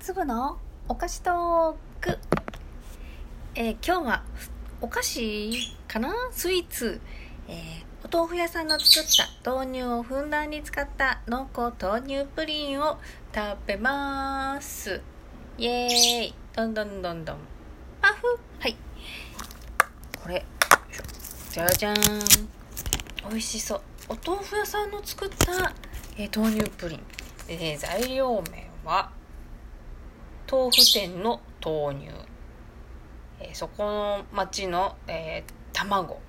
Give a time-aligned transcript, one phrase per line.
[0.00, 0.58] 粒の
[0.88, 2.18] お菓子トーク、
[3.54, 4.22] えー今日は
[4.80, 5.52] お菓子
[5.86, 6.14] かな？
[6.32, 6.98] スイーツ、
[7.46, 7.56] えー
[8.02, 9.08] お豆腐屋さんの作っ
[9.44, 12.96] た豆乳をふんだんに使った濃厚豆乳プリンを
[13.34, 15.02] 食べます。
[15.58, 16.34] イエーイ。
[16.56, 17.36] どんどんどんどん。
[18.00, 18.38] パフ。
[18.58, 18.76] はい。
[20.22, 20.42] これ。
[21.50, 23.28] じゃじゃーん。
[23.28, 23.80] 美味しそう。
[24.08, 25.74] お豆腐屋さんの作った、
[26.16, 27.02] えー豆乳プリン、
[27.48, 29.10] えー材料名は？
[30.50, 32.08] 豆腐店の豆乳、
[33.38, 36.20] えーそこの町の、えー卵。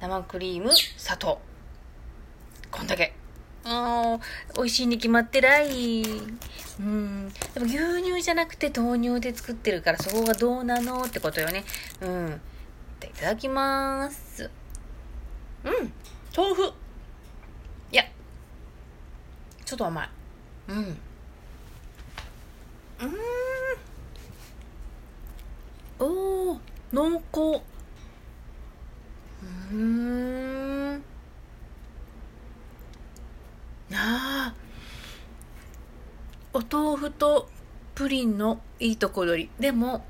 [0.00, 1.40] 生クリーム砂糖。
[2.70, 3.12] こんだけ。
[3.64, 6.02] あー美味しいに決まってない。
[6.02, 7.32] うん。
[7.54, 11.64] でも牛乳じゃなくて豆乳で作ってるからそこがどうなのってことよね。
[12.00, 12.40] うん。
[13.02, 14.48] いただきます。
[15.64, 15.92] うん。
[16.36, 16.72] 豆腐。
[17.90, 18.04] いや。
[19.64, 20.08] ちょっと甘い。
[20.68, 20.76] うん
[23.00, 23.14] うーん
[26.00, 26.58] おー
[26.98, 27.62] 濃厚。
[29.40, 31.02] うーん。
[33.94, 34.52] あ。
[36.52, 37.48] お豆腐と
[37.94, 39.50] プリンのいいとこ取り。
[39.60, 40.04] でも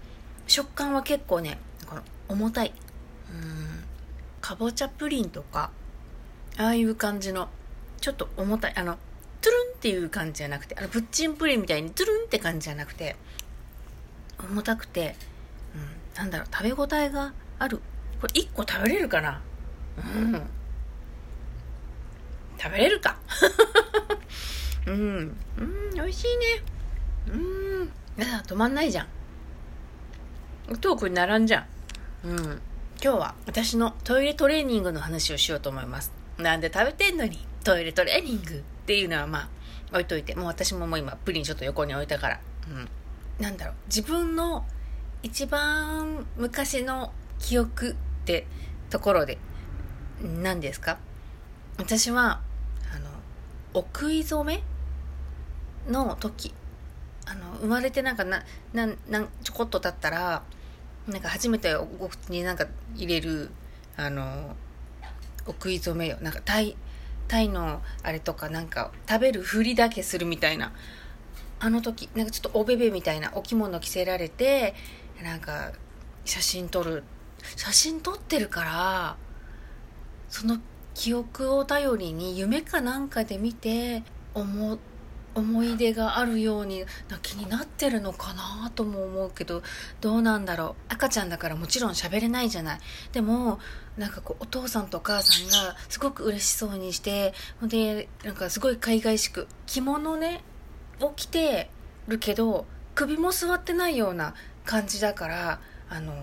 [0.46, 2.72] 食感は結構ねこの重たい。
[3.30, 3.84] うん。
[4.40, 5.70] かぼちゃプリンとか
[6.56, 7.50] ああいう感じの
[8.00, 8.72] ちょっと重たい。
[8.76, 8.96] あの
[9.42, 13.16] トゥルンっていう感じじゃなくてあのプッチンプリンみたいにトゥルンって感じじゃなくて
[14.42, 15.16] 重たくて、
[15.74, 17.80] うん、なんだろう食べ応えがある。
[18.20, 19.40] これ1個食べれるかな？
[19.96, 20.42] うん。
[22.60, 23.16] 食べれるか？
[24.86, 25.36] うん。
[25.58, 26.62] うん美味しいね。
[27.28, 27.84] うん。
[28.18, 29.06] いや止まんないじゃん。
[30.80, 31.60] トークに並んじゃ
[32.24, 32.28] ん。
[32.28, 32.36] うん。
[33.00, 36.10] 今日は私のトイレトレーニングの話をしようと思います。
[36.36, 37.46] なんで食べてんのに？
[37.62, 39.48] トイレトレーニングっていうのはまあ
[39.92, 40.34] 置いといて。
[40.34, 42.40] もう私ももう今プリンちょっと横に置いたから。
[42.68, 42.88] うん。
[43.38, 43.74] なんだろう。
[43.86, 44.66] 自分の
[45.22, 48.46] 一番昔の記憶って
[48.90, 49.38] ところで
[50.22, 50.98] 何ですか？
[51.76, 52.40] 私は
[52.94, 53.08] あの
[53.74, 54.62] お食い初め
[55.88, 56.54] の時
[57.26, 60.42] あの生まれてなんかななんなちょこっと経ったら
[61.06, 63.50] なんか初めておお口になんか入れる
[63.96, 64.56] あの
[65.46, 66.18] お食い初めよ。
[66.20, 66.76] なんかタイ
[67.26, 70.72] タイのあれとかなんか食べるふりだけするみたいな。
[71.60, 74.76] あの時なんかちょっとおべべみたいなお着物着せられて
[75.22, 75.72] なんか
[76.24, 77.04] 写真撮る。
[77.56, 79.16] 写真撮ってるから
[80.28, 80.58] その
[80.94, 84.02] 記憶を頼りに夢かなんかで見て
[84.34, 84.78] 思
[85.34, 89.62] 思い出があるようにな気になってるのかなとも思うけど
[90.00, 90.92] どうなんだろう。
[90.92, 92.80] 赤ちゃんだからもちろん喋れないじゃない。
[93.12, 93.60] でも
[93.96, 100.42] なんかこうお父さんとお母さんがすごく嬉しそうにしてほんでなんかすごい海外しく着物ね
[101.00, 101.70] を着て
[102.08, 104.34] るけど首も座ってないような
[104.68, 106.16] 感じだからあのー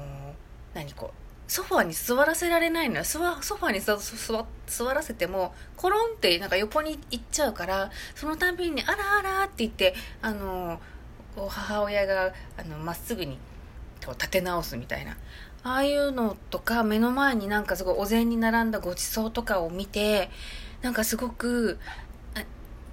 [0.76, 1.08] 何こ
[1.48, 3.04] うソファーに座らせられないのよ。
[3.04, 10.78] ソファソファーに座座座らせてもコロンってなんか横に行っちゃうからそのたびに「あらあら」って言ってあのー
[11.36, 13.38] こう母親があのまっすぐに
[14.06, 15.18] こう立て直すみたいな。
[15.64, 20.30] ああいうのとか目の前になんかすごいお膳に並んだごちそうとかを見て
[20.84, 21.80] なんかすごく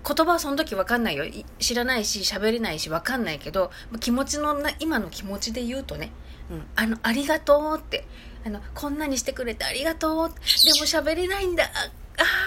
[0.06, 1.24] 言葉はその時わかんないよ。
[1.24, 3.70] い知らないし喋れないしわかんないけど
[4.00, 6.10] 気持ちのな今の気持ちで言うとね、
[6.50, 8.04] うん、あのありがとうって。
[8.44, 10.34] あのこんなにしてくれてありがとうで
[10.80, 11.64] も喋れないんだ。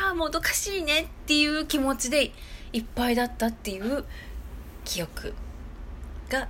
[0.06, 1.04] ああもどかしいね。
[1.04, 2.32] っていう気持ちで
[2.74, 4.04] いっぱいだったっていう
[4.84, 5.34] 記憶
[6.30, 6.50] が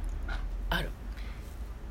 [0.71, 0.89] ある。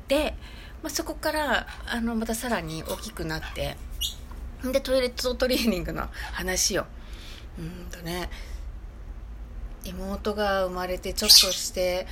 [0.09, 0.35] で、
[0.83, 3.77] まあ、そこからあのまたさらに大きくなって。
[4.63, 6.85] でトイレットトレーニングの話を
[7.59, 8.29] うんとね
[9.85, 12.07] 妹が生まれてちょっとして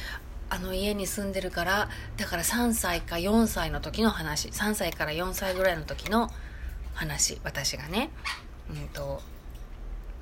[0.50, 4.50] あの家に住んでるからだから3歳か4歳の時の話。
[4.50, 6.30] 3歳から4歳ぐらいの時の
[6.94, 8.10] 話私がね。
[8.70, 9.22] うんと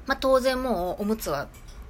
[0.07, 1.47] まあ当然もうおむつは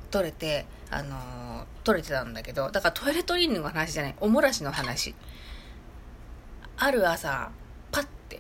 [0.09, 1.41] 取れてあのー
[1.83, 5.15] 取れてたんだけどだからトイレトレーニングの話じゃないおもらしの話。
[6.77, 7.51] ある朝
[7.91, 8.39] パッて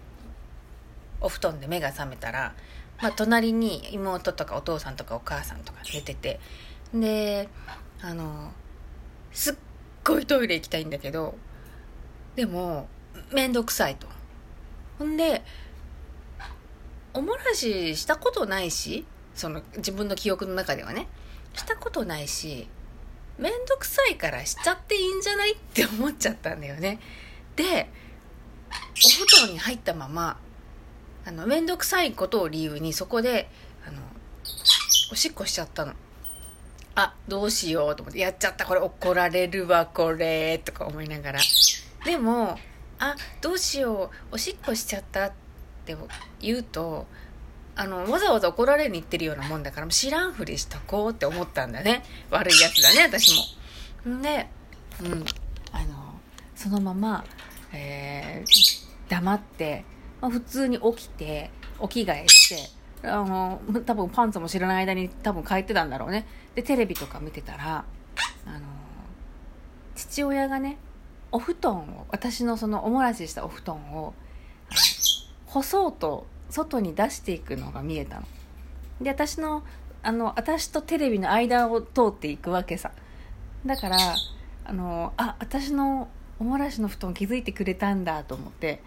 [1.19, 2.55] お布団で目が覚めたら、
[2.99, 6.39] まあ、隣に妹とかお父さんとかお母さんとか寝てて
[6.93, 7.49] で
[8.01, 8.51] あの
[9.31, 9.55] すっ
[10.03, 11.35] ごいトイレ行きたいんだけど
[12.35, 12.87] でも
[13.31, 14.07] 面倒くさいと。
[14.99, 15.43] ほんで
[17.13, 19.05] おもらししたことないし
[19.35, 21.07] その自分の記憶の中ではね。
[21.53, 22.67] したことないし
[23.37, 26.99] 面倒くさいからしちゃっていいんじゃないって思っちゃったんだよね。
[27.55, 27.89] で
[28.71, 30.37] お布団に入ったまま
[31.25, 33.49] あの面倒くさいことを理由にそこで
[33.85, 33.97] あの
[35.11, 35.93] おしっこしちゃったの。
[36.95, 38.65] あどうしようと思ってやっちゃった。
[38.65, 41.39] これ怒られるわこれとか思いながら。
[42.05, 42.57] でも
[42.99, 45.31] あどうしようおしっこしちゃったっ
[45.85, 45.95] て
[46.39, 47.07] 言うと
[47.75, 52.03] あのわざわざ怒られに行ってるようなもんだから知らんふりしとこうって思ったんだね。
[52.29, 53.33] 悪いやつだね私
[54.05, 54.11] も。
[54.13, 54.47] んで
[55.01, 55.25] うん
[55.71, 56.19] あの
[56.55, 57.23] そのまま、
[57.73, 59.85] えー、黙って、
[60.19, 61.49] まあ、普通に起きて
[61.79, 62.69] お着替えして
[63.03, 66.25] あの多分パンツも知らない間に多分帰ってたんだろうね。
[66.55, 67.85] でテレビとか見てたら
[68.45, 68.59] あの
[69.95, 70.77] 父親がね
[71.31, 74.13] お布団を私のそのおもらししたお布団を
[75.47, 78.27] 干そうと外に出していくのが見えたの。
[79.01, 79.63] で私の
[80.03, 82.91] あの私とテレビの間を通っていくわけさ。
[83.65, 83.97] だから
[84.65, 86.09] あのあ私の
[86.39, 88.81] おもらしの布団気づいてくれたんだと思って。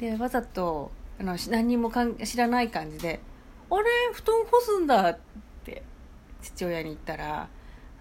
[0.00, 3.20] でわざとあの何にもかん知らない感じで
[3.70, 5.18] あれ布団干すんだっ
[5.64, 5.82] て
[6.42, 7.48] 父親に言ったら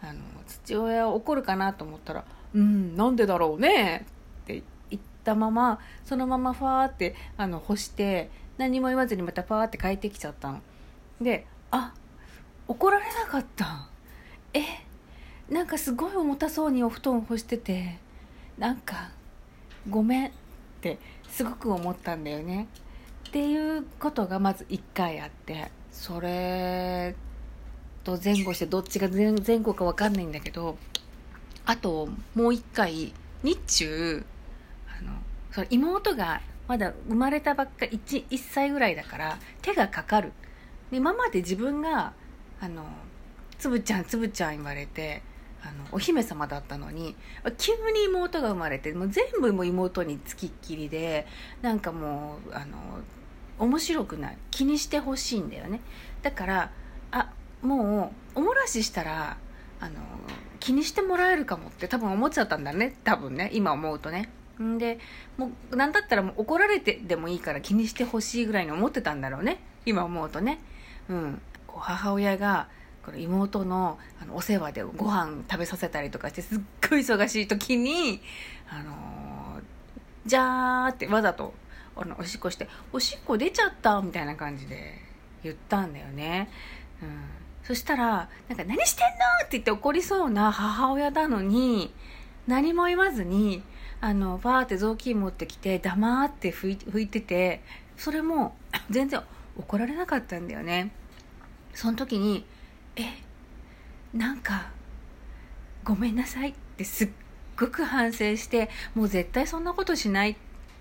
[0.01, 4.05] あの父親は怒るかなと思ったら「うんなんでだろうね」
[4.43, 10.61] って言ったままそのままファーってあの干して何も言わずにまたファーって帰ってきちゃったの。
[11.19, 11.93] であ
[12.67, 13.87] 怒られなかった
[14.53, 14.61] え
[15.49, 17.97] なんかすごい重たそうにお布団干してて
[18.57, 19.09] なんか
[19.89, 20.31] ごめんっ
[20.81, 20.97] て
[21.29, 22.67] すごく思ったんだよね。
[23.27, 27.15] っていうことがまず1回あってそれ
[28.03, 30.77] と前後してどっちが前前後か分かんないんだけど
[31.65, 33.13] あともう1回
[33.43, 34.25] 日中
[34.99, 35.11] あの
[35.51, 40.31] その妹がまだ生まれたばっか 1, 1歳ぐらいだから手がかかる。
[40.91, 42.13] 今まで自分が
[42.61, 42.85] あの
[43.57, 45.21] つぶちゃんつぶちゃん言われて
[45.65, 47.15] あのお姫様だったのに
[47.57, 51.25] 急に妹が生まれてもう全部も妹につきっきりで
[51.63, 52.77] なんかもうあの
[53.57, 54.37] 面白くない。
[54.51, 55.79] 気にしてほしいんだよね。
[56.21, 56.71] だから
[57.11, 57.31] あ
[57.61, 59.37] もうおもらししたら
[59.79, 59.95] あの
[60.59, 62.95] 気にしてもらえるかもって多分思っちゃったんだね。
[63.03, 63.49] 多分ね。
[63.53, 64.29] 今思うとね。
[64.61, 64.99] んで
[65.37, 69.59] もう何だったらもう怒られてでもいいから気にしてほしいぐらいに思ってたんだろうね。
[69.85, 70.59] 今思うとね。
[71.09, 71.41] うん。
[71.67, 72.67] 母親が
[73.05, 76.59] この妹のあのお世話でご飯食べさせたりとかしてすっ
[76.89, 78.19] ごい忙しい時に
[78.67, 79.63] あのー、
[80.25, 81.53] じゃーってわざと
[81.95, 84.99] あのおしっこして「おしっこ出ちゃった」みたいな感じで
[85.43, 86.49] 言ったんだよね、
[87.03, 87.25] うん、
[87.63, 91.93] そしたら「なんか何してんの?」って言って怒りそうな母親なのに
[92.47, 93.61] 何も言わずに
[94.01, 97.61] あのバーって雑巾持ってきて黙って拭い拭いてて
[97.97, 98.55] それも
[98.89, 99.21] 全然
[99.59, 100.91] 怒られなかったんだよね。
[101.75, 102.45] その時に
[102.95, 103.03] 「え
[104.13, 104.69] なんか
[105.83, 107.09] ごめんなさい」ってすっ
[107.57, 110.35] ごく反省してもう絶対そんなことしないっ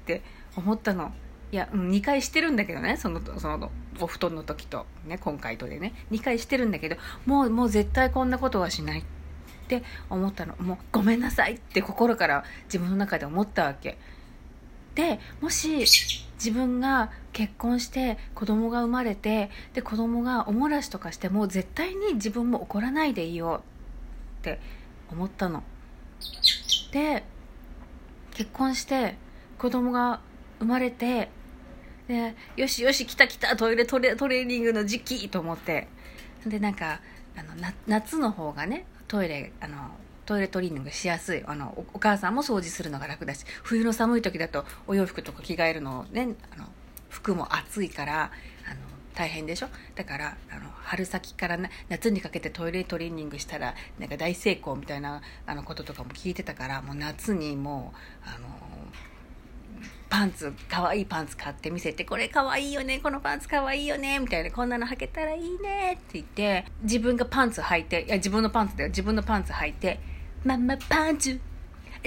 [0.07, 0.23] て
[0.57, 1.13] 思ったの。
[1.53, 3.71] いや、うん、2回してるんだけどねそのその
[4.01, 5.95] お布団の時と、ね、今回とでね。
[6.11, 6.97] 2回してるんだけど
[7.27, 9.05] もうもう絶対こんなことはしないっ
[9.69, 10.57] て思ったの。
[10.57, 13.99] もうごめんなさいって心から自分の中で思ったわけ。
[14.95, 15.87] でもし
[16.44, 23.62] 自分が結婚して子供が生まれてで子供がおもらしとかしても絶対に自分も怒らないでいいよ
[24.41, 24.61] って
[25.11, 25.62] 思ったの。
[26.93, 27.25] で
[28.35, 29.17] 結婚して
[29.58, 30.20] 子供が
[30.58, 31.31] 生まれて
[32.08, 35.88] でよしよし来た来たトイレトレトレーニングの時期と思って。
[36.44, 37.00] でなんか
[37.37, 37.55] あの
[37.87, 39.76] 夏の方がねトイレあの
[40.25, 41.43] トイレトリーニングしやすい。
[41.47, 46.67] あのお母さんも掃除するのが楽だし冬の寒い時だとお洋服とか着替えるのねあの
[47.08, 48.81] 服も暑いからあの
[49.15, 49.69] 大変でしょ？
[49.94, 51.58] だからあの春先から
[51.89, 57.93] 夏にかけてトイレトレーニングしたらなんか大成功みたいなあのこととかも聞いてたからもう夏にも
[58.27, 58.49] うあの
[60.10, 69.99] パンツ、可愛いパンツ買って見せて、これ可愛いよね、このパンツ可愛いよね、みたいな、こんなの履けたらいいねって言って、自分がパンツ履いて、いや、自分のパンツだよ、自分のパンツ履いて、
[70.44, 71.41] ママパンツ、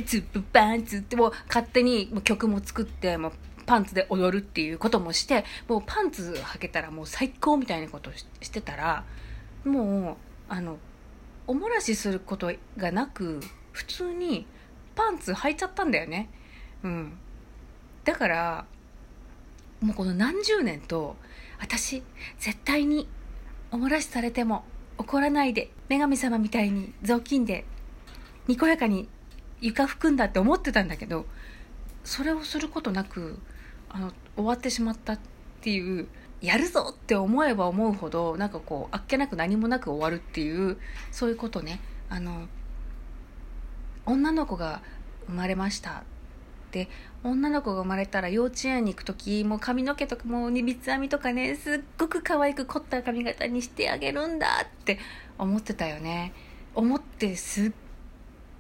[0.06, 3.32] ツップパンツってもう勝手に曲も作って、もう
[3.66, 9.04] パンツで踊るっていうこともして、もうパンツ履けたらもう最高みたいなことをしてたら、
[9.66, 10.16] もう、
[10.50, 10.78] あの、
[11.48, 13.42] おもらしすることがなく、
[13.72, 14.46] 普通に
[14.96, 16.30] パンツ履いちゃったんだよね。
[16.84, 17.18] うん。
[18.04, 18.66] だから
[19.82, 21.18] もうこの何十年と
[21.60, 22.02] 私
[22.40, 23.08] 絶対に
[23.72, 24.64] おもらしされても
[24.98, 27.66] 怒らないで女神様みたいに雑巾で
[28.48, 29.08] にこやかに
[29.62, 31.26] 床拭くんだって思ってたんだけど
[32.04, 33.40] それをすることなく
[33.90, 35.20] あの終わってしまったっ
[35.62, 36.08] ていう
[36.42, 40.78] やるぞって思えば思うほどなんかこうあっけなく何もなく終わるっていう
[41.12, 41.80] そういうことね。
[42.10, 42.48] あの
[44.06, 44.82] 女の子が
[45.26, 46.04] 生まれましたっ
[46.72, 46.88] て
[47.24, 55.00] 女の子が生まれたら幼稚園に行く時もう髪の毛とかもう三つ編みとかねすっごく可愛く凝った髪型にしてあげるんだって
[55.38, 56.34] 思ってたよね。
[56.76, 57.72] 思ってすっ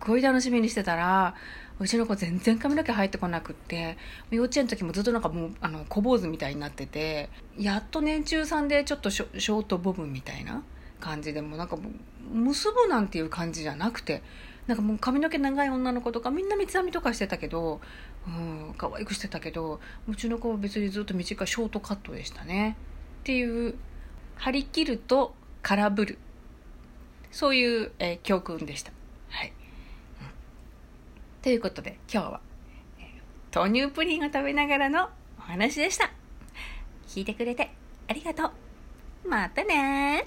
[0.06, 1.36] ごい楽しみにしてたら
[1.80, 3.98] うちの子全然髪の毛入ってこなくって
[4.32, 10.64] 幼稚園の時もずっとなんかもうあの小坊主みたいになっててやっと年中さんでちょっとショショートボブみたいな
[11.00, 11.90] 感じでもなんかも
[12.34, 14.24] う結ぶなんていう感じじゃなくて
[14.66, 17.80] なんかもう髪の毛長い女の子とかみんな三つ編みとかしてたけど、
[18.28, 22.76] うん、可愛くしてたけどうちの子は別にずっと短いショートカットでしたね。
[23.22, 23.76] っていう
[24.36, 26.18] 張り切ると空振る。
[27.32, 28.92] そういう、えー、教訓でした、
[31.48, 32.42] ということで今日は、
[33.56, 35.08] 豆乳プリンを食べながらの
[35.40, 36.12] お話でした。
[37.08, 37.72] 聞いてくれて
[38.10, 38.52] ありがと
[39.24, 39.30] う。
[39.30, 40.26] またね